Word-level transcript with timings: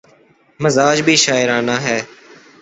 مزاج 0.59 0.97
بھی 1.05 1.15
شاعرانہ 1.15 1.75
ہے۔ 1.85 1.99